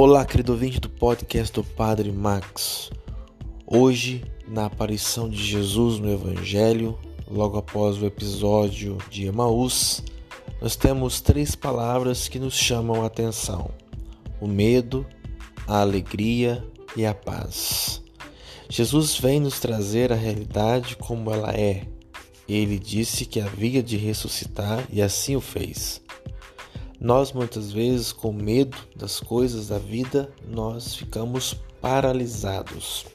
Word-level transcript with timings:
Olá, 0.00 0.24
querido 0.24 0.52
ouvinte 0.52 0.78
do 0.78 0.88
podcast 0.88 1.52
do 1.52 1.64
Padre 1.64 2.12
Max. 2.12 2.88
Hoje, 3.66 4.22
na 4.46 4.66
aparição 4.66 5.28
de 5.28 5.42
Jesus 5.42 5.98
no 5.98 6.08
Evangelho, 6.08 6.96
logo 7.28 7.58
após 7.58 8.00
o 8.00 8.06
episódio 8.06 8.96
de 9.10 9.26
Emaús, 9.26 10.04
nós 10.62 10.76
temos 10.76 11.20
três 11.20 11.56
palavras 11.56 12.28
que 12.28 12.38
nos 12.38 12.54
chamam 12.54 13.02
a 13.02 13.06
atenção: 13.06 13.72
o 14.40 14.46
medo, 14.46 15.04
a 15.66 15.80
alegria 15.80 16.64
e 16.96 17.04
a 17.04 17.12
paz. 17.12 18.00
Jesus 18.68 19.18
vem 19.18 19.40
nos 19.40 19.58
trazer 19.58 20.12
a 20.12 20.16
realidade 20.16 20.96
como 20.96 21.32
ela 21.32 21.50
é. 21.50 21.88
Ele 22.48 22.78
disse 22.78 23.26
que 23.26 23.40
havia 23.40 23.82
de 23.82 23.96
ressuscitar 23.96 24.86
e 24.92 25.02
assim 25.02 25.34
o 25.34 25.40
fez. 25.40 26.00
Nós 27.00 27.32
muitas 27.32 27.70
vezes, 27.70 28.12
com 28.12 28.32
medo 28.32 28.76
das 28.96 29.20
coisas 29.20 29.68
da 29.68 29.78
vida, 29.78 30.32
nós 30.48 30.96
ficamos 30.96 31.54
paralisados. 31.80 33.06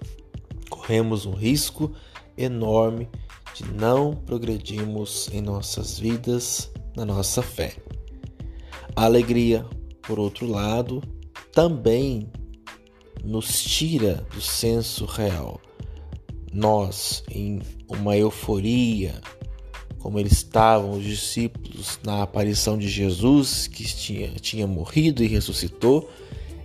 Corremos 0.69 1.25
um 1.25 1.33
risco 1.33 1.91
enorme 2.37 3.09
de 3.53 3.65
não 3.65 4.13
progredirmos 4.13 5.29
em 5.33 5.41
nossas 5.41 5.99
vidas, 5.99 6.71
na 6.95 7.05
nossa 7.05 7.41
fé. 7.41 7.75
A 8.95 9.03
alegria, 9.03 9.65
por 10.01 10.17
outro 10.17 10.47
lado, 10.47 11.01
também 11.51 12.31
nos 13.23 13.61
tira 13.61 14.25
do 14.33 14.41
senso 14.41 15.05
real. 15.05 15.59
Nós, 16.53 17.23
em 17.29 17.61
uma 17.89 18.15
euforia, 18.15 19.19
como 20.03 20.19
eles 20.19 20.33
estavam, 20.33 20.91
os 20.91 21.03
discípulos, 21.03 21.97
na 22.03 22.23
aparição 22.23 22.77
de 22.77 22.89
Jesus, 22.89 23.67
que 23.67 23.85
tinha, 23.85 24.27
tinha 24.31 24.67
morrido 24.67 25.23
e 25.23 25.27
ressuscitou, 25.27 26.09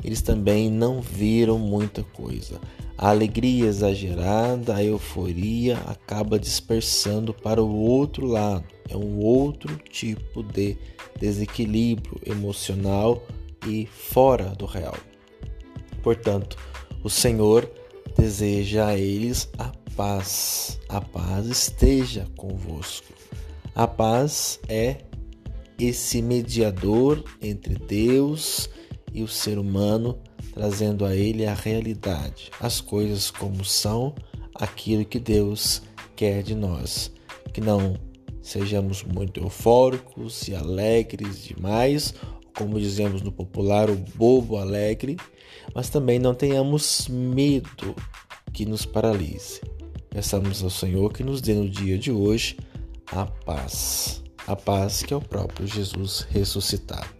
eles 0.03 0.21
também 0.21 0.69
não 0.69 1.01
viram 1.01 1.57
muita 1.57 2.03
coisa. 2.03 2.61
A 2.97 3.11
alegria 3.11 3.67
exagerada, 3.67 4.75
a 4.75 4.83
euforia 4.83 5.79
acaba 5.87 6.37
dispersando 6.37 7.33
para 7.33 7.63
o 7.63 7.77
outro 7.77 8.27
lado. 8.27 8.65
É 8.89 8.97
um 8.97 9.21
outro 9.21 9.77
tipo 9.89 10.43
de 10.43 10.77
desequilíbrio 11.21 12.21
emocional 12.27 13.23
e 13.65 13.87
fora 13.87 14.47
do 14.47 14.67
real. 14.67 14.97
Portanto, 16.03 16.57
o 17.05 17.09
Senhor 17.09 17.71
deseja 18.17 18.89
a 18.89 18.99
eles 18.99 19.49
a 19.57 19.71
paz. 19.99 20.79
A 20.89 21.01
paz 21.01 21.47
esteja 21.47 22.25
convosco. 22.37 23.13
A 23.75 23.85
paz 23.85 24.61
é 24.69 24.99
esse 25.77 26.23
mediador 26.23 27.25
entre 27.43 27.75
Deus 27.75 28.71
e 29.13 29.25
o 29.25 29.29
ser 29.29 29.59
humano, 29.59 30.17
trazendo 30.55 31.05
a 31.05 31.17
ele 31.17 31.47
a 31.47 31.55
realidade, 31.55 32.51
as 32.61 32.81
coisas 32.81 33.29
como 33.29 33.65
são, 33.65 34.15
aquilo 34.55 35.05
que 35.05 35.19
Deus 35.19 35.83
quer 36.15 36.45
de 36.45 36.55
nós. 36.55 37.11
Que 37.53 37.61
não 37.61 37.97
sejamos 38.41 39.03
muito 39.03 39.41
eufóricos 39.41 40.47
e 40.47 40.55
alegres 40.55 41.43
demais, 41.43 42.15
como 42.57 42.79
dizemos 42.79 43.21
no 43.21 43.33
popular, 43.33 43.91
o 43.91 43.97
bobo 43.97 44.59
alegre, 44.59 45.17
mas 45.75 45.91
também 45.91 46.21
não 46.21 46.35
tenhamos 46.35 47.09
medo 47.09 47.97
que 48.53 48.65
nos 48.65 48.87
paralise. 48.87 49.61
Peçamos 50.19 50.65
ao 50.65 50.69
Senhor 50.69 51.13
que 51.13 51.23
nos 51.23 51.41
dê 51.41 51.55
no 51.55 51.69
dia 51.69 51.97
de 51.97 52.11
hoje 52.11 52.57
a 53.07 53.25
paz. 53.25 54.21
A 54.49 54.57
paz 54.57 55.01
que 55.01 55.15
é 55.15 55.17
o 55.17 55.21
próprio 55.21 55.65
Jesus 55.65 56.27
ressuscitado. 56.29 57.18